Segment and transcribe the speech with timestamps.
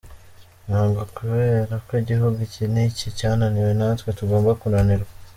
[0.67, 5.11] Ntabwo kubera ko igihugu iki n’iki cyananiwe natwe tugomba kunanirwa.